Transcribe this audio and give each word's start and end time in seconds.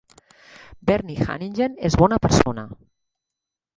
Bernie 0.89 1.21
Hanighen 1.27 1.77
és 1.91 1.99
bona 2.03 2.21
persona. 2.27 2.67